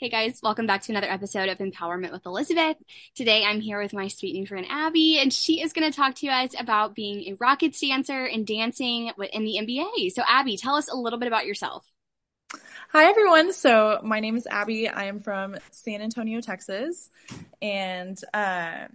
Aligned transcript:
Hey 0.00 0.10
guys, 0.10 0.38
welcome 0.44 0.68
back 0.68 0.82
to 0.82 0.92
another 0.92 1.10
episode 1.10 1.48
of 1.48 1.58
Empowerment 1.58 2.12
with 2.12 2.24
Elizabeth. 2.24 2.76
Today 3.16 3.42
I'm 3.44 3.60
here 3.60 3.82
with 3.82 3.92
my 3.92 4.06
sweet 4.06 4.32
new 4.32 4.46
friend 4.46 4.64
Abbi, 4.70 5.18
and 5.18 5.32
she 5.32 5.60
is 5.60 5.72
going 5.72 5.90
to 5.90 5.96
talk 5.96 6.14
to 6.16 6.28
us 6.28 6.52
about 6.56 6.94
being 6.94 7.22
a 7.22 7.36
Rockets 7.40 7.80
dancer 7.80 8.24
and 8.24 8.46
dancing 8.46 9.10
in 9.32 9.44
the 9.44 9.58
NBA. 9.60 10.12
So, 10.12 10.22
Abbi, 10.24 10.56
tell 10.56 10.76
us 10.76 10.88
a 10.88 10.94
little 10.94 11.18
bit 11.18 11.26
about 11.26 11.46
yourself. 11.46 11.84
Hi, 12.90 13.04
everyone. 13.04 13.52
So, 13.52 14.00
my 14.02 14.18
name 14.18 14.34
is 14.34 14.46
Abbi. 14.46 14.86
I 14.86 15.04
am 15.04 15.20
from 15.20 15.56
San 15.70 16.00
Antonio, 16.00 16.40
Texas, 16.40 17.10
and 17.60 18.18
uh, 18.32 18.86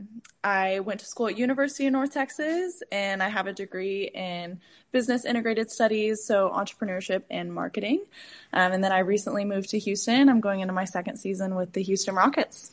I 0.43 0.79
went 0.79 1.01
to 1.01 1.05
school 1.05 1.27
at 1.27 1.37
University 1.37 1.85
of 1.85 1.93
North 1.93 2.11
Texas, 2.11 2.81
and 2.91 3.21
I 3.21 3.29
have 3.29 3.45
a 3.45 3.53
degree 3.53 4.09
in 4.11 4.59
business 4.91 5.25
integrated 5.25 5.69
studies, 5.69 6.25
so 6.25 6.49
entrepreneurship 6.49 7.21
and 7.29 7.53
marketing. 7.53 8.03
Um, 8.51 8.71
and 8.71 8.83
then 8.83 8.91
I 8.91 8.99
recently 8.99 9.45
moved 9.45 9.69
to 9.69 9.77
Houston. 9.77 10.27
I'm 10.27 10.39
going 10.39 10.61
into 10.61 10.73
my 10.73 10.85
second 10.85 11.17
season 11.17 11.53
with 11.53 11.73
the 11.73 11.83
Houston 11.83 12.15
Rockets. 12.15 12.71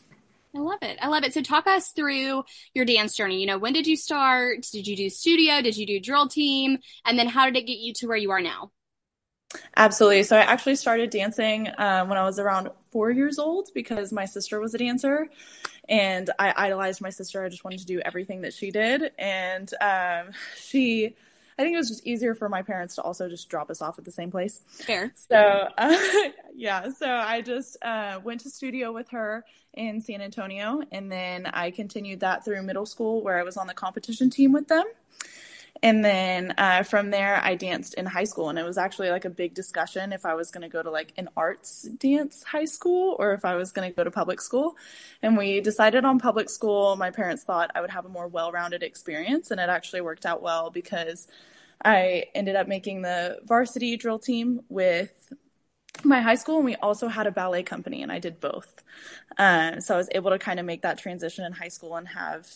I 0.57 0.61
love 0.61 0.83
it. 0.83 0.99
I 1.03 1.09
love 1.09 1.25
it. 1.25 1.35
So 1.35 1.43
talk 1.43 1.67
us 1.67 1.91
through 1.91 2.45
your 2.73 2.87
dance 2.87 3.15
journey. 3.15 3.41
You 3.41 3.47
know, 3.47 3.59
when 3.59 3.75
did 3.75 3.87
you 3.87 3.97
start? 3.97 4.67
Did 4.73 4.87
you 4.87 4.97
do 4.97 5.11
studio? 5.11 5.61
Did 5.61 5.77
you 5.77 5.87
do 5.87 6.01
drill 6.01 6.29
team? 6.29 6.79
And 7.05 7.19
then 7.19 7.29
how 7.29 7.45
did 7.45 7.57
it 7.57 7.67
get 7.67 7.79
you 7.79 7.93
to 7.97 8.07
where 8.07 8.17
you 8.17 8.31
are 8.31 8.41
now? 8.41 8.73
Absolutely. 9.77 10.23
So 10.23 10.37
I 10.37 10.41
actually 10.41 10.77
started 10.77 11.11
dancing 11.11 11.69
um, 11.79 12.09
when 12.09 12.19
I 12.19 12.25
was 12.25 12.39
around 12.39 12.71
four 12.91 13.11
years 13.11 13.39
old 13.39 13.69
because 13.75 14.13
my 14.13 14.25
sister 14.25 14.61
was 14.61 14.75
a 14.75 14.79
dancer 14.79 15.29
and 15.89 16.31
I 16.39 16.55
idolized 16.57 17.01
my 17.01 17.11
sister. 17.11 17.45
I 17.45 17.49
just 17.49 17.65
wanted 17.65 17.81
to 17.81 17.87
do 17.87 18.01
everything 18.01 18.43
that 18.43 18.55
she 18.55 18.71
did. 18.71 19.11
And 19.19 19.73
um, 19.81 20.33
she, 20.57 21.17
I 21.59 21.63
think 21.63 21.75
it 21.75 21.79
was 21.79 21.89
just 21.89 22.07
easier 22.07 22.35
for 22.35 22.49
my 22.49 22.63
parents 22.63 22.95
to 22.95 23.03
also 23.03 23.29
just 23.29 23.49
drop 23.49 23.71
us 23.71 23.83
off 23.83 23.99
at 23.99 24.05
the 24.05 24.13
same 24.13 24.31
place. 24.31 24.63
Fair. 24.69 25.13
So, 25.17 25.69
uh, 25.77 25.99
yeah. 26.55 26.91
So 26.91 27.11
I 27.11 27.41
just 27.41 27.77
uh, 27.83 28.21
went 28.23 28.41
to 28.43 28.51
studio 28.51 28.93
with 28.93 29.09
her 29.11 29.45
in 29.75 30.01
San 30.01 30.21
Antonio. 30.21 30.83
And 30.93 31.11
then 31.11 31.47
I 31.47 31.71
continued 31.71 32.21
that 32.21 32.45
through 32.45 32.63
middle 32.63 32.87
school 32.87 33.23
where 33.23 33.39
I 33.39 33.43
was 33.43 33.57
on 33.57 33.67
the 33.67 33.75
competition 33.75 34.31
team 34.31 34.53
with 34.53 34.69
them. 34.69 34.85
And 35.83 36.05
then 36.05 36.55
uh, 36.59 36.83
from 36.83 37.11
there, 37.11 37.41
I 37.43 37.55
danced 37.55 37.95
in 37.95 38.05
high 38.05 38.25
school, 38.25 38.51
and 38.51 38.59
it 38.59 38.65
was 38.65 38.77
actually 38.77 39.11
like 39.11 39.25
a 39.25 39.31
big 39.31 39.55
discussion 39.55 40.13
if 40.13 40.27
I 40.27 40.35
was 40.35 40.51
going 40.51 40.63
to 40.63 40.69
go 40.69 40.83
to 40.83 40.91
like 40.91 41.13
an 41.17 41.29
arts 41.37 41.83
dance 41.83 42.43
high 42.43 42.67
school 42.67 43.17
or 43.19 43.33
if 43.33 43.45
I 43.47 43.57
was 43.57 43.73
going 43.73 43.91
to 43.91 43.97
go 43.97 44.05
to 44.05 44.11
public 44.11 44.43
school. 44.43 44.77
And 45.23 45.39
we 45.39 45.61
decided 45.61 46.05
on 46.05 46.19
public 46.19 46.51
school. 46.51 46.97
My 46.97 47.11
parents 47.11 47.45
thought 47.45 47.71
I 47.75 47.81
would 47.81 47.91
have 47.91 48.05
a 48.05 48.11
more 48.11 48.29
well 48.29 48.53
rounded 48.53 48.83
experience, 48.83 49.51
and 49.51 49.59
it 49.59 49.71
actually 49.71 50.03
worked 50.03 50.27
out 50.27 50.43
well 50.43 50.71
because 50.71 51.29
I 51.83 52.25
ended 52.35 52.57
up 52.57 52.69
making 52.69 53.01
the 53.03 53.39
varsity 53.45 53.97
drill 53.97 54.19
team 54.19 54.61
with 54.69 55.33
my 56.05 56.21
high 56.21 56.35
school 56.35 56.57
and 56.57 56.65
we 56.65 56.77
also 56.77 57.09
had 57.09 57.27
a 57.27 57.31
ballet 57.31 57.63
company 57.63 58.03
and 58.03 58.11
i 58.13 58.19
did 58.19 58.41
both 58.41 58.83
um, 59.39 59.81
so 59.81 59.95
i 59.95 59.97
was 59.97 60.09
able 60.13 60.31
to 60.31 60.39
kind 60.39 60.61
of 60.61 60.67
make 60.67 60.83
that 60.83 60.99
transition 60.99 61.45
in 61.45 61.53
high 61.53 61.69
school 61.69 61.97
and 61.97 62.09
have 62.09 62.47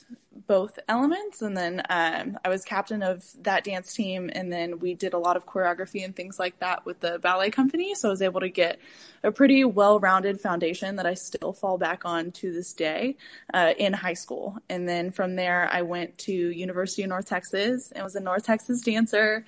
both 0.47 0.78
elements. 0.89 1.42
And 1.42 1.56
then 1.56 1.83
um, 1.89 2.39
i 2.44 2.48
was 2.48 2.64
captain 2.64 3.03
of 3.03 3.25
that 3.42 3.64
dance 3.64 3.94
team. 3.94 4.30
And 4.33 4.53
then 4.53 4.78
we 4.78 4.95
did 4.95 5.14
a 5.14 5.19
lot 5.19 5.36
of 5.36 5.47
choreography 5.47 6.05
and 6.05 6.14
things 6.14 6.39
like 6.39 6.58
that 6.61 6.84
with 6.84 7.00
the 7.00 7.19
ballet 7.19 7.50
company. 7.50 7.95
So 7.95 8.08
i 8.08 8.11
was 8.11 8.22
able 8.22 8.41
to 8.41 8.48
get 8.48 8.78
a 9.22 9.33
pretty 9.33 9.64
well-rounded 9.64 10.41
foundation 10.41 10.97
that 10.97 11.06
i 11.06 11.14
still 11.14 11.52
fall 11.52 11.78
back 11.78 12.05
on 12.05 12.30
to 12.33 12.52
this 12.52 12.72
day 12.72 13.17
uh, 13.52 13.72
in 13.78 13.92
high 13.92 14.14
school. 14.14 14.58
And 14.69 14.89
then 14.89 15.11
from 15.11 15.36
there 15.36 15.69
i 15.72 15.83
went 15.83 16.19
to 16.19 16.33
university 16.33 17.02
of 17.02 17.08
north 17.08 17.27
texas 17.27 17.92
and 17.92 18.05
was 18.05 18.17
a 18.17 18.20
north 18.20 18.45
texas 18.45 18.83
dancer. 18.83 19.45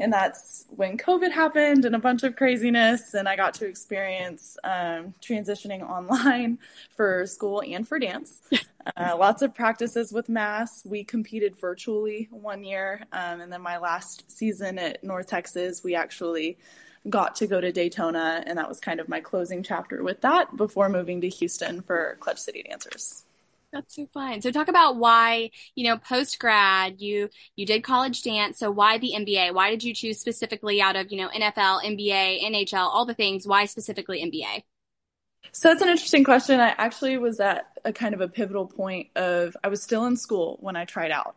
And 0.00 0.12
that's 0.12 0.64
when 0.70 0.98
COVID 0.98 1.30
happened 1.30 1.84
and 1.84 1.94
a 1.94 2.00
bunch 2.00 2.24
of 2.24 2.34
craziness. 2.34 3.14
And 3.14 3.28
I 3.28 3.36
got 3.36 3.54
to 3.54 3.66
experience 3.66 4.56
um, 4.64 5.14
transitioning 5.22 5.82
online 5.88 6.58
for 6.96 7.26
school 7.26 7.62
and 7.66 7.86
for 7.86 7.98
dance. 7.98 8.40
Uh, 8.98 9.16
lots 9.18 9.40
of 9.40 9.54
practices 9.54 10.12
with 10.12 10.28
mass. 10.28 10.84
We 10.84 11.04
competed 11.04 11.56
virtually 11.58 12.28
one 12.30 12.62
year. 12.64 13.02
Um, 13.12 13.40
and 13.40 13.50
then 13.50 13.62
my 13.62 13.78
last 13.78 14.30
season 14.30 14.78
at 14.78 15.02
North 15.02 15.26
Texas, 15.26 15.82
we 15.82 15.94
actually 15.94 16.58
got 17.08 17.36
to 17.36 17.46
go 17.46 17.60
to 17.60 17.72
Daytona. 17.72 18.44
And 18.46 18.58
that 18.58 18.68
was 18.68 18.80
kind 18.80 19.00
of 19.00 19.08
my 19.08 19.20
closing 19.20 19.62
chapter 19.62 20.02
with 20.02 20.20
that 20.20 20.54
before 20.56 20.90
moving 20.90 21.22
to 21.22 21.30
Houston 21.30 21.80
for 21.80 22.18
Clutch 22.20 22.38
City 22.38 22.62
Dancers. 22.62 23.24
That's 23.72 23.96
so 23.96 24.06
fun. 24.14 24.40
So 24.40 24.52
talk 24.52 24.68
about 24.68 24.96
why, 24.96 25.50
you 25.74 25.88
know, 25.88 25.98
post 25.98 26.38
grad, 26.38 27.00
you 27.00 27.28
you 27.56 27.66
did 27.66 27.82
college 27.82 28.22
dance. 28.22 28.58
So 28.58 28.70
why 28.70 28.98
the 28.98 29.14
NBA? 29.16 29.52
Why 29.52 29.70
did 29.70 29.82
you 29.82 29.92
choose 29.92 30.20
specifically 30.20 30.80
out 30.80 30.94
of, 30.94 31.10
you 31.10 31.18
know, 31.18 31.28
NFL, 31.28 31.82
NBA, 31.82 32.44
NHL, 32.44 32.74
all 32.74 33.04
the 33.04 33.14
things? 33.14 33.48
Why 33.48 33.64
specifically 33.64 34.22
NBA? 34.22 34.62
So 35.56 35.68
that's 35.68 35.82
an 35.82 35.88
interesting 35.88 36.24
question. 36.24 36.58
I 36.58 36.74
actually 36.76 37.16
was 37.16 37.38
at 37.38 37.68
a 37.84 37.92
kind 37.92 38.12
of 38.12 38.20
a 38.20 38.26
pivotal 38.26 38.66
point 38.66 39.10
of 39.14 39.56
I 39.62 39.68
was 39.68 39.84
still 39.84 40.04
in 40.06 40.16
school 40.16 40.58
when 40.60 40.74
I 40.74 40.84
tried 40.84 41.12
out. 41.12 41.36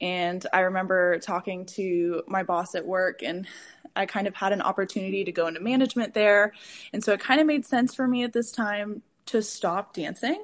And 0.00 0.44
I 0.54 0.60
remember 0.60 1.18
talking 1.18 1.66
to 1.76 2.22
my 2.26 2.44
boss 2.44 2.74
at 2.74 2.86
work 2.86 3.22
and 3.22 3.46
I 3.94 4.06
kind 4.06 4.26
of 4.26 4.34
had 4.34 4.54
an 4.54 4.62
opportunity 4.62 5.22
to 5.22 5.32
go 5.32 5.48
into 5.48 5.60
management 5.60 6.14
there. 6.14 6.54
And 6.94 7.04
so 7.04 7.12
it 7.12 7.20
kind 7.20 7.42
of 7.42 7.46
made 7.46 7.66
sense 7.66 7.94
for 7.94 8.08
me 8.08 8.24
at 8.24 8.32
this 8.32 8.52
time 8.52 9.02
to 9.28 9.42
stop 9.42 9.94
dancing. 9.94 10.42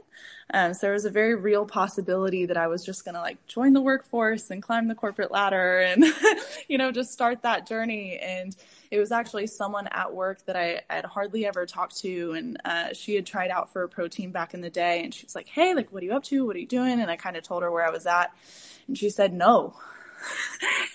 Um, 0.52 0.74
so 0.74 0.80
there 0.82 0.92
was 0.92 1.04
a 1.06 1.10
very 1.10 1.34
real 1.34 1.64
possibility 1.64 2.46
that 2.46 2.56
I 2.56 2.66
was 2.66 2.84
just 2.84 3.04
going 3.04 3.14
to 3.14 3.20
like 3.20 3.44
join 3.46 3.72
the 3.72 3.80
workforce 3.80 4.50
and 4.50 4.62
climb 4.62 4.88
the 4.88 4.94
corporate 4.94 5.30
ladder 5.30 5.80
and, 5.80 6.04
you 6.68 6.76
know, 6.76 6.92
just 6.92 7.12
start 7.12 7.42
that 7.42 7.66
journey. 7.66 8.18
And 8.18 8.54
it 8.90 8.98
was 8.98 9.10
actually 9.10 9.46
someone 9.46 9.88
at 9.88 10.14
work 10.14 10.44
that 10.46 10.56
I 10.56 10.82
had 10.90 11.06
hardly 11.06 11.46
ever 11.46 11.64
talked 11.66 11.96
to. 12.02 12.32
And 12.32 12.58
uh, 12.64 12.92
she 12.92 13.14
had 13.14 13.24
tried 13.24 13.50
out 13.50 13.72
for 13.72 13.82
a 13.82 13.88
protein 13.88 14.32
back 14.32 14.54
in 14.54 14.60
the 14.60 14.70
day. 14.70 15.02
And 15.02 15.14
she 15.14 15.24
was 15.24 15.34
like, 15.34 15.48
Hey, 15.48 15.74
like, 15.74 15.90
what 15.92 16.02
are 16.02 16.06
you 16.06 16.14
up 16.14 16.24
to? 16.24 16.46
What 16.46 16.56
are 16.56 16.60
you 16.60 16.66
doing? 16.66 17.00
And 17.00 17.10
I 17.10 17.16
kind 17.16 17.36
of 17.36 17.42
told 17.42 17.62
her 17.62 17.70
where 17.70 17.86
I 17.86 17.90
was 17.90 18.06
at. 18.06 18.30
And 18.86 18.98
she 18.98 19.10
said, 19.10 19.32
No. 19.32 19.74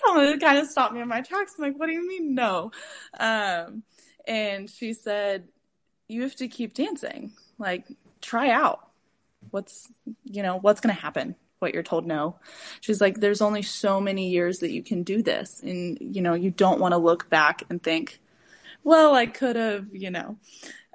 it 0.06 0.40
kind 0.40 0.58
of 0.58 0.68
stopped 0.68 0.94
me 0.94 1.00
in 1.00 1.08
my 1.08 1.22
tracks. 1.22 1.54
I'm 1.58 1.64
like, 1.64 1.78
What 1.78 1.86
do 1.86 1.92
you 1.92 2.06
mean, 2.06 2.34
no? 2.34 2.70
Um, 3.18 3.82
and 4.26 4.70
she 4.70 4.94
said, 4.94 5.48
You 6.08 6.22
have 6.22 6.36
to 6.36 6.46
keep 6.46 6.74
dancing. 6.74 7.32
Like, 7.60 7.86
try 8.20 8.50
out 8.50 8.88
what's 9.50 9.88
you 10.24 10.42
know 10.42 10.58
what's 10.58 10.80
going 10.80 10.94
to 10.94 11.00
happen 11.00 11.34
what 11.60 11.74
you're 11.74 11.82
told 11.82 12.06
no. 12.06 12.36
She's 12.80 13.00
like 13.00 13.20
there's 13.20 13.42
only 13.42 13.62
so 13.62 14.00
many 14.00 14.30
years 14.30 14.58
that 14.58 14.72
you 14.72 14.82
can 14.82 15.02
do 15.02 15.22
this. 15.22 15.60
And 15.60 15.98
you 16.00 16.22
know 16.22 16.34
you 16.34 16.50
don't 16.50 16.80
want 16.80 16.92
to 16.92 16.98
look 16.98 17.30
back 17.30 17.62
and 17.70 17.82
think 17.82 18.18
well 18.82 19.14
i 19.14 19.26
could 19.26 19.56
have 19.56 19.86
you 19.92 20.10
know 20.10 20.36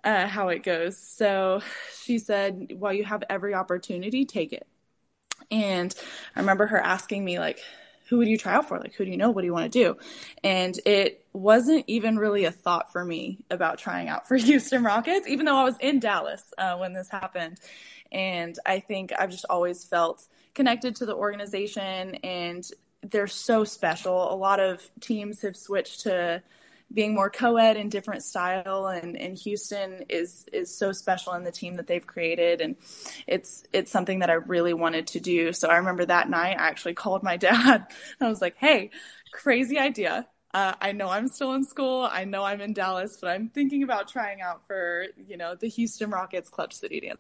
uh, 0.04 0.28
how 0.28 0.50
it 0.50 0.64
goes. 0.64 0.98
So 0.98 1.62
she 2.04 2.20
said 2.20 2.74
while 2.78 2.94
you 2.94 3.04
have 3.04 3.24
every 3.30 3.54
opportunity 3.54 4.26
take 4.26 4.54
it. 4.54 4.68
And 5.52 5.96
i 6.36 6.40
remember 6.40 6.68
her 6.68 6.80
asking 6.80 7.24
me 7.24 7.40
like 7.40 7.60
who 8.08 8.18
would 8.18 8.28
you 8.28 8.38
try 8.38 8.54
out 8.54 8.68
for? 8.68 8.80
Like 8.80 8.94
who 8.96 9.06
do 9.06 9.12
you 9.12 9.18
know? 9.18 9.32
What 9.32 9.42
do 9.42 9.48
you 9.48 9.54
want 9.54 9.72
to 9.72 9.84
do? 9.84 9.98
And 10.44 10.78
it 10.86 11.26
wasn't 11.34 11.86
even 11.88 12.18
really 12.18 12.46
a 12.46 12.52
thought 12.52 12.92
for 12.92 13.04
me 13.04 13.40
about 13.50 13.78
trying 13.78 14.08
out 14.08 14.28
for 14.28 14.38
houston 14.38 14.84
rockets 14.84 15.28
even 15.28 15.46
though 15.46 15.58
i 15.58 15.66
was 15.66 15.76
in 15.82 16.00
dallas 16.00 16.54
uh, 16.58 16.78
when 16.78 16.94
this 16.94 17.10
happened. 17.10 17.60
And 18.12 18.58
I 18.66 18.80
think 18.80 19.12
I've 19.18 19.32
just 19.32 19.46
always 19.50 19.84
felt 19.84 20.24
connected 20.54 20.96
to 20.98 21.06
the 21.06 21.16
organization 21.16 22.16
and 22.24 22.66
they're 23.12 23.28
so 23.28 23.64
special. 23.64 24.34
A 24.34 24.36
lot 24.36 24.60
of 24.60 24.82
teams 25.00 25.42
have 25.42 25.56
switched 25.56 26.02
to 26.02 26.42
being 26.94 27.14
more 27.14 27.30
co-ed 27.30 27.78
and 27.78 27.92
different 27.92 28.24
style 28.24 28.88
and, 28.88 29.18
and 29.18 29.38
Houston 29.40 30.06
is 30.10 30.46
is 30.54 30.76
so 30.76 30.92
special 30.92 31.34
in 31.34 31.44
the 31.44 31.52
team 31.52 31.76
that 31.76 31.88
they've 31.88 32.06
created 32.06 32.62
and 32.62 32.76
it's 33.28 33.66
it's 33.74 33.92
something 33.92 34.20
that 34.20 34.30
I 34.30 34.34
really 34.34 34.74
wanted 34.74 35.08
to 35.08 35.20
do. 35.20 35.52
So 35.54 35.70
I 35.70 35.78
remember 35.78 36.06
that 36.06 36.30
night 36.30 36.58
I 36.60 36.68
actually 36.68 36.94
called 37.04 37.24
my 37.24 37.38
dad. 37.38 37.88
I 38.22 38.30
was 38.30 38.42
like, 38.42 38.56
"Hey, 38.58 38.92
crazy 39.32 39.78
idea. 39.80 40.28
Uh, 40.54 40.74
I 40.80 40.94
know 40.94 41.10
I'm 41.10 41.28
still 41.28 41.54
in 41.54 41.66
school. 41.66 42.08
I 42.10 42.24
know 42.24 42.44
I'm 42.46 42.62
in 42.62 42.74
Dallas, 42.74 43.18
but 43.20 43.30
I'm 43.30 43.50
thinking 43.50 43.84
about 43.84 44.08
trying 44.08 44.42
out 44.42 44.66
for, 44.68 45.08
you 45.28 45.36
know, 45.36 45.56
the 45.56 45.68
Houston 45.68 46.10
Rockets 46.10 46.50
Clutch 46.50 46.74
City 46.74 47.02
Dance 47.02 47.20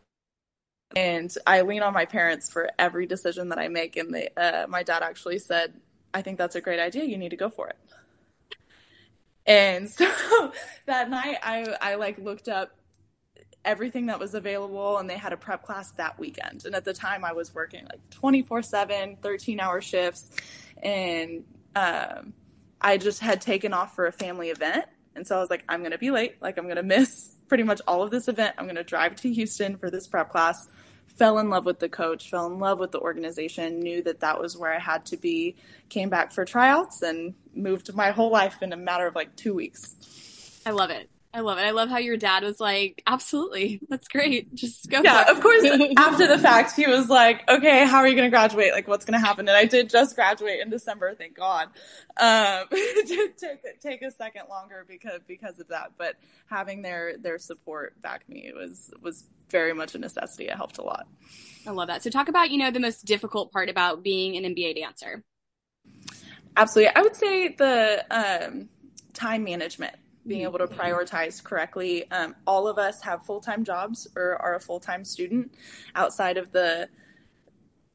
and 0.95 1.33
I 1.45 1.61
lean 1.61 1.81
on 1.81 1.93
my 1.93 2.05
parents 2.05 2.49
for 2.49 2.69
every 2.79 3.05
decision 3.05 3.49
that 3.49 3.59
I 3.59 3.67
make. 3.67 3.97
And 3.97 4.13
they, 4.13 4.29
uh, 4.37 4.67
my 4.67 4.83
dad 4.83 5.03
actually 5.03 5.39
said, 5.39 5.73
"I 6.13 6.21
think 6.21 6.37
that's 6.37 6.55
a 6.55 6.61
great 6.61 6.79
idea. 6.79 7.03
You 7.03 7.17
need 7.17 7.29
to 7.29 7.37
go 7.37 7.49
for 7.49 7.67
it." 7.67 7.77
And 9.45 9.89
so 9.91 10.51
that 10.85 11.09
night, 11.09 11.37
I 11.43 11.75
I 11.81 11.95
like 11.95 12.17
looked 12.17 12.47
up 12.47 12.71
everything 13.65 14.05
that 14.05 14.19
was 14.19 14.35
available 14.35 14.99
and 14.99 15.09
they 15.09 15.17
had 15.17 15.33
a 15.33 15.37
prep 15.37 15.63
class 15.63 15.91
that 15.93 16.17
weekend. 16.19 16.65
And 16.65 16.75
at 16.75 16.85
the 16.85 16.93
time 16.93 17.25
i 17.25 17.33
was 17.33 17.53
working 17.53 17.83
like 17.85 17.99
24 18.11 18.61
7 18.61 19.17
13 19.21 19.59
hour 19.59 19.81
shifts. 19.81 20.29
And 20.81 21.43
um, 21.75 22.33
i 22.79 22.97
just 22.97 23.19
had 23.19 23.41
taken 23.41 23.73
off 23.73 23.95
for 23.95 24.05
a 24.05 24.11
family 24.11 24.49
event. 24.49 24.85
And 25.15 25.25
so 25.25 25.35
i 25.37 25.39
was 25.39 25.49
like 25.49 25.63
i'm 25.67 25.79
going 25.79 25.91
to 25.91 25.97
be 25.97 26.11
late. 26.11 26.35
Like 26.41 26.57
i'm 26.57 26.65
going 26.65 26.75
to 26.77 26.83
miss 26.83 27.35
pretty 27.47 27.63
much 27.63 27.81
all 27.87 28.03
of 28.03 28.11
this 28.11 28.27
event. 28.27 28.55
I'm 28.57 28.65
going 28.65 28.75
to 28.75 28.83
drive 28.83 29.15
to 29.17 29.33
houston 29.33 29.77
for 29.77 29.89
this 29.89 30.07
prep 30.07 30.29
class 30.29 30.67
fell 31.07 31.39
in 31.39 31.49
love 31.49 31.65
with 31.65 31.79
the 31.79 31.89
coach, 31.89 32.29
fell 32.29 32.47
in 32.47 32.59
love 32.59 32.79
with 32.79 32.91
the 32.91 32.99
organization, 32.99 33.79
knew 33.79 34.01
that 34.03 34.19
that 34.19 34.39
was 34.39 34.57
where 34.57 34.73
I 34.73 34.79
had 34.79 35.05
to 35.07 35.17
be, 35.17 35.55
came 35.89 36.09
back 36.09 36.31
for 36.31 36.45
tryouts 36.45 37.01
and 37.01 37.33
moved 37.53 37.93
my 37.93 38.11
whole 38.11 38.31
life 38.31 38.61
in 38.61 38.73
a 38.73 38.77
matter 38.77 39.07
of 39.07 39.15
like 39.15 39.35
two 39.35 39.53
weeks. 39.53 40.61
I 40.65 40.71
love 40.71 40.89
it. 40.89 41.09
I 41.35 41.41
love 41.41 41.57
it. 41.57 41.63
I 41.63 41.71
love 41.71 41.89
how 41.89 41.97
your 41.97 42.15
dad 42.15 42.43
was 42.43 42.61
like, 42.61 43.03
absolutely, 43.05 43.81
that's 43.89 44.07
great. 44.07 44.55
Just 44.55 44.89
go. 44.89 45.01
Yeah, 45.03 45.29
of 45.29 45.41
course. 45.41 45.65
after 45.97 46.27
the 46.27 46.39
fact, 46.39 46.77
he 46.77 46.87
was 46.87 47.09
like, 47.09 47.43
okay, 47.49 47.85
how 47.85 47.97
are 47.97 48.07
you 48.07 48.15
going 48.15 48.25
to 48.25 48.29
graduate? 48.29 48.71
Like, 48.71 48.87
what's 48.87 49.03
going 49.03 49.19
to 49.19 49.25
happen? 49.25 49.45
And 49.49 49.57
I 49.57 49.65
did 49.65 49.89
just 49.89 50.15
graduate 50.15 50.61
in 50.61 50.69
December, 50.69 51.13
thank 51.13 51.35
God. 51.35 51.67
Um, 52.15 52.67
it 52.71 53.37
take 53.37 53.81
take 53.81 54.01
a 54.01 54.11
second 54.11 54.43
longer 54.49 54.85
because 54.87 55.19
because 55.27 55.59
of 55.59 55.67
that, 55.67 55.91
but 55.97 56.15
having 56.49 56.81
their 56.81 57.17
their 57.17 57.37
support 57.37 58.01
back 58.01 58.29
me 58.29 58.53
was 58.55 58.91
was 59.01 59.25
very 59.49 59.73
much 59.73 59.93
a 59.93 59.97
necessity. 59.97 60.47
It 60.47 60.55
helped 60.55 60.77
a 60.77 60.83
lot. 60.83 61.05
I 61.67 61.71
love 61.71 61.89
that. 61.89 62.01
So, 62.01 62.09
talk 62.09 62.29
about 62.29 62.49
you 62.49 62.59
know 62.59 62.71
the 62.71 62.79
most 62.79 63.03
difficult 63.03 63.51
part 63.51 63.69
about 63.69 64.03
being 64.03 64.37
an 64.37 64.55
NBA 64.55 64.77
dancer. 64.77 65.21
Absolutely, 66.55 66.95
I 66.95 67.01
would 67.01 67.15
say 67.17 67.49
the 67.49 68.05
um, 68.09 68.69
time 69.13 69.43
management 69.43 69.97
being 70.27 70.41
able 70.41 70.59
to 70.59 70.67
prioritize 70.67 71.43
correctly. 71.43 72.09
Um, 72.11 72.35
all 72.47 72.67
of 72.67 72.77
us 72.77 73.01
have 73.03 73.25
full 73.25 73.39
time 73.39 73.63
jobs 73.63 74.07
or 74.15 74.41
are 74.41 74.55
a 74.55 74.59
full 74.59 74.79
time 74.79 75.05
student 75.05 75.53
outside 75.95 76.37
of 76.37 76.51
the 76.51 76.89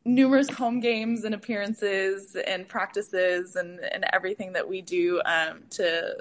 numerous 0.05 0.49
home 0.49 0.81
games 0.81 1.25
and 1.25 1.35
appearances 1.35 2.37
and 2.47 2.67
practices 2.69 3.56
and, 3.56 3.81
and 3.81 4.05
everything 4.12 4.53
that 4.53 4.67
we 4.67 4.81
do 4.81 5.21
um, 5.25 5.62
to 5.71 6.17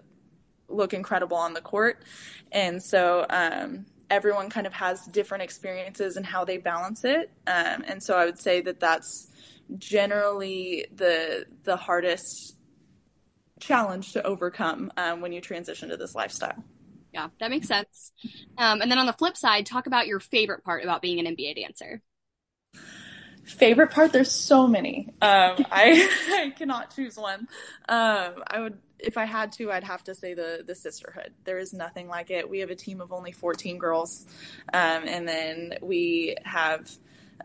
look 0.68 0.94
incredible 0.94 1.38
on 1.38 1.54
the 1.54 1.62
court. 1.62 2.04
And 2.52 2.82
so 2.82 3.26
um, 3.30 3.86
everyone 4.10 4.50
kind 4.50 4.68
of 4.68 4.74
has 4.74 5.06
different 5.08 5.44
experiences 5.44 6.18
and 6.18 6.26
how 6.26 6.44
they 6.44 6.58
balance 6.58 7.04
it. 7.06 7.32
Um, 7.48 7.84
and 7.88 8.04
so 8.04 8.18
I 8.18 8.26
would 8.26 8.40
say 8.40 8.62
that 8.62 8.80
that's 8.80 9.28
generally 9.78 10.88
the 10.96 11.46
the 11.64 11.76
hardest 11.76 12.56
challenge 13.60 14.14
to 14.14 14.26
overcome 14.26 14.92
um, 14.98 15.22
when 15.22 15.32
you 15.32 15.42
transition 15.42 15.90
to 15.90 15.98
this 15.98 16.16
lifestyle. 16.16 16.64
Yeah, 17.14 17.30
that 17.40 17.50
makes 17.50 17.68
sense. 17.68 18.12
Um, 18.58 18.82
and 18.82 18.92
then 18.92 19.00
on 19.00 19.06
the 19.06 19.14
flip 19.14 19.36
side, 19.36 19.66
talk 19.66 19.88
about 19.88 20.08
your 20.08 20.20
favorite 20.20 20.64
part 20.64 20.84
about 20.84 21.02
being 21.02 21.26
an 21.26 21.36
NBA 21.36 21.56
dancer. 21.56 22.02
Favorite 23.44 23.92
part? 23.92 24.12
There's 24.12 24.32
so 24.32 24.68
many. 24.68 25.08
Um, 25.22 25.66
I, 25.72 26.10
I 26.30 26.54
cannot 26.56 26.96
choose 26.96 27.18
one. 27.18 27.48
Um, 27.88 28.44
I 28.48 28.60
would, 28.60 28.78
if 29.00 29.18
I 29.18 29.26
had 29.26 29.54
to, 29.54 29.72
I'd 29.72 29.84
have 29.84 30.04
to 30.04 30.14
say 30.14 30.36
the 30.36 30.64
the 30.66 30.76
sisterhood. 30.76 31.34
There 31.46 31.58
is 31.58 31.74
nothing 31.74 32.08
like 32.08 32.30
it. 32.30 32.48
We 32.48 32.60
have 32.60 32.70
a 32.70 32.76
team 32.76 33.02
of 33.02 33.12
only 33.12 33.32
14 33.32 33.80
girls, 33.80 34.28
um, 34.72 35.04
and 35.08 35.28
then 35.28 35.76
we 35.82 36.36
have 36.44 36.92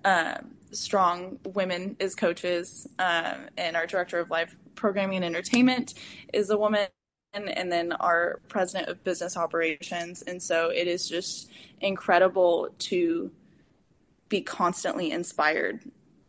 um, 0.05 0.57
strong 0.73 1.39
women 1.45 1.97
as 2.01 2.15
coaches, 2.15 2.87
um, 2.99 3.49
and 3.57 3.75
our 3.75 3.87
director 3.87 4.19
of 4.19 4.29
live 4.29 4.55
programming 4.75 5.17
and 5.17 5.25
entertainment 5.25 5.95
is 6.33 6.51
a 6.51 6.59
woman 6.59 6.89
and 7.35 7.71
then 7.71 7.93
our 7.93 8.41
president 8.49 8.89
of 8.89 9.03
business 9.03 9.37
operations. 9.37 10.23
And 10.23 10.41
so 10.41 10.71
it 10.71 10.87
is 10.87 11.09
just 11.09 11.51
incredible 11.81 12.69
to 12.79 13.31
be 14.29 14.41
constantly 14.41 15.11
inspired 15.11 15.81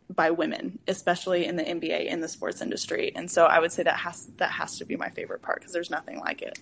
by 0.09 0.31
women, 0.31 0.79
especially 0.87 1.45
in 1.45 1.55
the 1.55 1.63
NBA 1.63 2.07
in 2.07 2.21
the 2.21 2.27
sports 2.27 2.61
industry. 2.61 3.11
And 3.15 3.29
so 3.29 3.45
I 3.45 3.59
would 3.59 3.71
say 3.71 3.83
that 3.83 3.97
has 3.97 4.27
that 4.37 4.51
has 4.51 4.77
to 4.79 4.85
be 4.85 4.95
my 4.95 5.09
favorite 5.09 5.41
part 5.41 5.59
because 5.59 5.73
there's 5.73 5.89
nothing 5.89 6.19
like 6.19 6.41
it. 6.41 6.59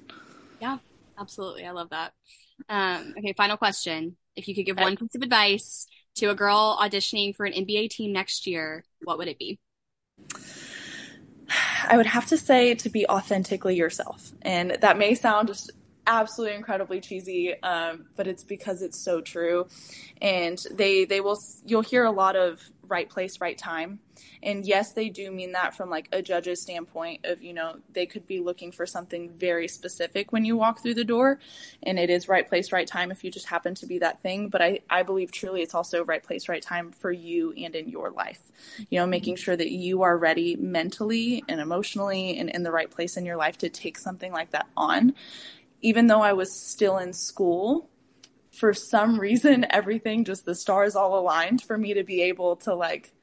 Yeah, 0.61 0.77
absolutely. 1.17 1.65
I 1.65 1.71
love 1.71 1.89
that. 1.89 2.13
Um, 2.69 3.13
okay, 3.17 3.33
final 3.33 3.57
question. 3.57 4.17
If 4.35 4.47
you 4.47 4.55
could 4.55 4.65
give 4.65 4.77
one 4.77 4.95
piece 4.95 5.15
of 5.15 5.21
advice 5.21 5.87
to 6.15 6.27
a 6.27 6.35
girl 6.35 6.77
auditioning 6.79 7.35
for 7.35 7.45
an 7.45 7.53
NBA 7.53 7.89
team 7.89 8.13
next 8.13 8.47
year, 8.47 8.83
what 9.03 9.17
would 9.17 9.27
it 9.27 9.37
be? 9.37 9.59
I 11.87 11.97
would 11.97 12.05
have 12.05 12.27
to 12.27 12.37
say 12.37 12.75
to 12.75 12.89
be 12.89 13.07
authentically 13.07 13.75
yourself. 13.75 14.31
And 14.41 14.77
that 14.81 14.97
may 14.97 15.15
sound 15.15 15.47
just 15.47 15.71
absolutely 16.07 16.55
incredibly 16.55 16.99
cheesy, 17.01 17.61
um, 17.63 18.05
but 18.15 18.27
it's 18.27 18.43
because 18.43 18.81
it's 18.81 18.99
so 18.99 19.21
true. 19.21 19.67
And 20.21 20.63
they 20.71 21.05
they 21.05 21.21
will 21.21 21.39
you'll 21.65 21.81
hear 21.81 22.03
a 22.05 22.11
lot 22.11 22.35
of 22.35 22.61
right 22.87 23.09
place, 23.09 23.39
right 23.39 23.57
time. 23.57 23.99
And 24.41 24.65
yes, 24.65 24.91
they 24.91 25.09
do 25.09 25.31
mean 25.31 25.53
that 25.53 25.75
from 25.75 25.89
like 25.89 26.09
a 26.11 26.21
judge's 26.21 26.61
standpoint 26.61 27.25
of, 27.25 27.41
you 27.41 27.53
know, 27.53 27.77
they 27.93 28.05
could 28.05 28.27
be 28.27 28.39
looking 28.39 28.71
for 28.71 28.85
something 28.85 29.29
very 29.31 29.67
specific 29.67 30.31
when 30.31 30.45
you 30.45 30.57
walk 30.57 30.81
through 30.81 30.95
the 30.95 31.03
door. 31.05 31.39
And 31.83 31.97
it 31.97 32.09
is 32.09 32.27
right 32.27 32.47
place, 32.47 32.71
right 32.71 32.87
time 32.87 33.09
if 33.09 33.23
you 33.23 33.31
just 33.31 33.47
happen 33.47 33.73
to 33.75 33.85
be 33.85 33.99
that 33.99 34.21
thing. 34.21 34.49
But 34.49 34.61
I, 34.61 34.79
I 34.89 35.03
believe 35.03 35.31
truly 35.31 35.61
it's 35.61 35.73
also 35.73 36.03
right 36.03 36.21
place, 36.21 36.49
right 36.49 36.61
time 36.61 36.91
for 36.91 37.11
you 37.11 37.53
and 37.53 37.73
in 37.75 37.87
your 37.87 38.11
life. 38.11 38.39
You 38.89 38.99
know, 38.99 39.07
making 39.07 39.37
sure 39.37 39.55
that 39.55 39.71
you 39.71 40.03
are 40.03 40.17
ready 40.17 40.55
mentally 40.57 41.43
and 41.47 41.59
emotionally 41.59 42.37
and 42.37 42.49
in 42.49 42.63
the 42.63 42.71
right 42.71 42.91
place 42.91 43.17
in 43.17 43.25
your 43.25 43.37
life 43.37 43.57
to 43.59 43.69
take 43.69 43.97
something 43.97 44.31
like 44.31 44.51
that 44.51 44.67
on. 44.75 45.15
Even 45.83 46.07
though 46.07 46.21
I 46.21 46.33
was 46.33 46.51
still 46.51 46.97
in 46.97 47.13
school, 47.13 47.89
for 48.51 48.73
some 48.73 49.19
reason 49.19 49.65
everything 49.69 50.25
just 50.25 50.45
the 50.45 50.55
stars 50.55 50.95
all 50.95 51.19
aligned 51.19 51.61
for 51.61 51.77
me 51.77 51.93
to 51.93 52.03
be 52.03 52.23
able 52.23 52.55
to 52.57 52.73
like 52.73 53.13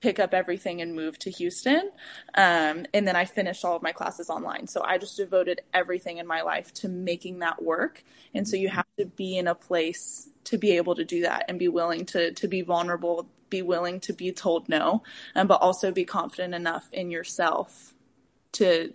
pick 0.00 0.18
up 0.18 0.34
everything 0.34 0.82
and 0.82 0.94
move 0.94 1.18
to 1.18 1.30
Houston. 1.30 1.90
Um, 2.34 2.86
and 2.92 3.08
then 3.08 3.16
I 3.16 3.24
finished 3.24 3.64
all 3.64 3.76
of 3.76 3.82
my 3.82 3.92
classes 3.92 4.28
online. 4.28 4.66
So 4.66 4.82
I 4.84 4.98
just 4.98 5.16
devoted 5.16 5.62
everything 5.72 6.18
in 6.18 6.26
my 6.26 6.42
life 6.42 6.72
to 6.74 6.88
making 6.88 7.38
that 7.40 7.62
work. 7.62 8.04
And 8.34 8.46
so 8.46 8.56
you 8.56 8.68
have 8.68 8.86
to 8.98 9.06
be 9.06 9.38
in 9.38 9.48
a 9.48 9.54
place 9.54 10.28
to 10.44 10.58
be 10.58 10.76
able 10.76 10.94
to 10.96 11.04
do 11.04 11.22
that 11.22 11.46
and 11.48 11.58
be 11.58 11.68
willing 11.68 12.04
to 12.06 12.32
to 12.32 12.46
be 12.46 12.62
vulnerable, 12.62 13.26
be 13.48 13.62
willing 13.62 14.00
to 14.00 14.12
be 14.12 14.32
told 14.32 14.68
no, 14.68 15.02
um, 15.34 15.46
but 15.46 15.62
also 15.62 15.90
be 15.90 16.04
confident 16.04 16.54
enough 16.54 16.88
in 16.92 17.10
yourself 17.10 17.94
to 18.52 18.92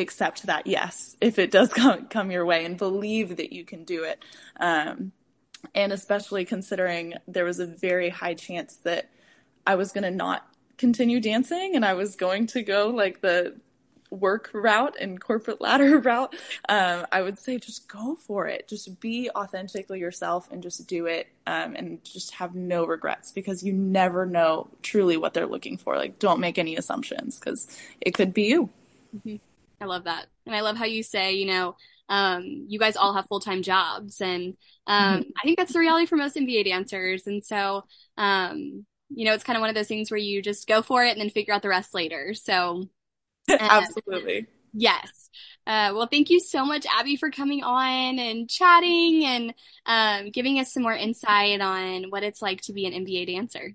accept 0.00 0.44
that 0.46 0.66
yes 0.66 1.16
if 1.20 1.38
it 1.38 1.50
does 1.50 1.68
come 1.72 2.06
come 2.06 2.30
your 2.30 2.44
way 2.44 2.64
and 2.64 2.76
believe 2.76 3.36
that 3.36 3.52
you 3.52 3.64
can 3.64 3.84
do 3.84 4.02
it 4.04 4.24
um, 4.58 5.12
and 5.74 5.92
especially 5.92 6.44
considering 6.44 7.14
there 7.28 7.44
was 7.44 7.60
a 7.60 7.66
very 7.66 8.08
high 8.08 8.34
chance 8.34 8.76
that 8.76 9.10
I 9.66 9.74
was 9.74 9.92
going 9.92 10.04
to 10.04 10.10
not 10.10 10.46
continue 10.78 11.20
dancing 11.20 11.76
and 11.76 11.84
I 11.84 11.94
was 11.94 12.16
going 12.16 12.46
to 12.48 12.62
go 12.62 12.88
like 12.88 13.20
the 13.20 13.54
work 14.10 14.50
route 14.52 14.96
and 15.00 15.20
corporate 15.20 15.60
ladder 15.60 15.98
route, 15.98 16.34
um, 16.68 17.06
I 17.12 17.22
would 17.22 17.38
say 17.38 17.58
just 17.58 17.88
go 17.88 18.16
for 18.16 18.46
it. 18.46 18.68
Just 18.68 19.00
be 19.00 19.30
authentically 19.34 20.00
yourself 20.00 20.50
and 20.50 20.62
just 20.62 20.86
do 20.86 21.06
it 21.06 21.28
um, 21.46 21.76
and 21.76 22.02
just 22.04 22.32
have 22.32 22.54
no 22.54 22.84
regrets 22.84 23.30
because 23.32 23.62
you 23.62 23.72
never 23.72 24.26
know 24.26 24.68
truly 24.82 25.16
what 25.16 25.34
they're 25.34 25.46
looking 25.46 25.76
for. 25.76 25.96
Like, 25.96 26.18
don't 26.18 26.40
make 26.40 26.58
any 26.58 26.76
assumptions 26.76 27.38
because 27.38 27.78
it 28.00 28.12
could 28.12 28.34
be 28.34 28.44
you. 28.44 28.70
Mm-hmm. 29.16 29.36
I 29.80 29.86
love 29.86 30.04
that. 30.04 30.26
And 30.46 30.54
I 30.54 30.60
love 30.60 30.76
how 30.76 30.84
you 30.84 31.02
say, 31.02 31.34
you 31.34 31.46
know, 31.46 31.76
um, 32.08 32.66
you 32.68 32.78
guys 32.78 32.96
all 32.96 33.14
have 33.14 33.26
full 33.26 33.40
time 33.40 33.62
jobs. 33.62 34.20
And 34.20 34.56
um, 34.86 35.20
mm-hmm. 35.20 35.30
I 35.40 35.44
think 35.44 35.58
that's 35.58 35.72
the 35.72 35.78
reality 35.78 36.06
for 36.06 36.16
most 36.16 36.36
NBA 36.36 36.64
dancers. 36.64 37.26
And 37.26 37.44
so, 37.44 37.84
um, 38.16 38.84
you 39.08 39.24
know, 39.24 39.32
it's 39.32 39.44
kind 39.44 39.56
of 39.56 39.60
one 39.60 39.70
of 39.70 39.76
those 39.76 39.88
things 39.88 40.10
where 40.10 40.18
you 40.18 40.42
just 40.42 40.68
go 40.68 40.82
for 40.82 41.04
it 41.04 41.12
and 41.12 41.20
then 41.20 41.30
figure 41.30 41.54
out 41.54 41.62
the 41.62 41.68
rest 41.68 41.94
later. 41.94 42.34
So, 42.34 42.88
uh, 43.48 43.56
absolutely. 43.60 44.46
Yes. 44.72 45.30
Uh, 45.66 45.92
well, 45.94 46.06
thank 46.06 46.30
you 46.30 46.40
so 46.40 46.64
much, 46.64 46.86
Abbi, 46.86 47.16
for 47.16 47.30
coming 47.30 47.62
on 47.62 48.18
and 48.18 48.48
chatting 48.48 49.24
and 49.24 49.54
um, 49.86 50.30
giving 50.30 50.58
us 50.58 50.72
some 50.72 50.82
more 50.82 50.94
insight 50.94 51.60
on 51.60 52.04
what 52.10 52.22
it's 52.22 52.42
like 52.42 52.60
to 52.62 52.72
be 52.72 52.86
an 52.86 52.92
NBA 52.92 53.26
dancer. 53.26 53.74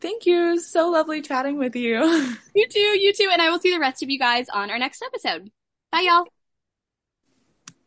Thank 0.00 0.26
you. 0.26 0.58
So 0.58 0.90
lovely 0.90 1.20
chatting 1.20 1.58
with 1.58 1.76
you. 1.76 2.00
you 2.54 2.68
too. 2.68 2.80
You 2.80 3.12
too. 3.12 3.28
And 3.32 3.42
I 3.42 3.50
will 3.50 3.60
see 3.60 3.72
the 3.72 3.80
rest 3.80 4.02
of 4.02 4.10
you 4.10 4.18
guys 4.18 4.48
on 4.48 4.70
our 4.70 4.78
next 4.78 5.02
episode. 5.02 5.50
Bye, 5.92 6.02
y'all. 6.02 6.39